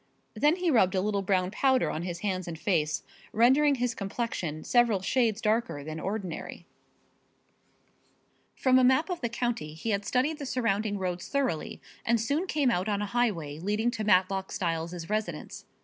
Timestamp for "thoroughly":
11.27-11.81